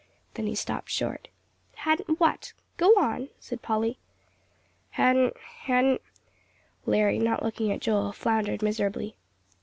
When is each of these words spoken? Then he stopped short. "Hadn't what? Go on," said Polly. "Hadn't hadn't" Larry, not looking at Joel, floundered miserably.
Then 0.33 0.47
he 0.47 0.55
stopped 0.55 0.89
short. 0.89 1.27
"Hadn't 1.75 2.19
what? 2.19 2.53
Go 2.75 2.87
on," 2.97 3.29
said 3.39 3.61
Polly. 3.61 3.99
"Hadn't 4.97 5.37
hadn't" 5.37 6.01
Larry, 6.87 7.19
not 7.19 7.43
looking 7.43 7.71
at 7.71 7.81
Joel, 7.81 8.11
floundered 8.11 8.63
miserably. 8.63 9.15